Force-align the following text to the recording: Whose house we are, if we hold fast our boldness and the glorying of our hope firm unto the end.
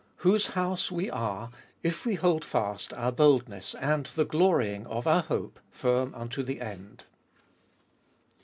Whose 0.25 0.47
house 0.57 0.91
we 0.91 1.11
are, 1.11 1.51
if 1.83 2.07
we 2.07 2.15
hold 2.15 2.43
fast 2.43 2.91
our 2.91 3.11
boldness 3.11 3.75
and 3.75 4.07
the 4.07 4.25
glorying 4.25 4.87
of 4.87 5.05
our 5.05 5.21
hope 5.21 5.59
firm 5.69 6.15
unto 6.15 6.41
the 6.41 6.59
end. 6.59 7.03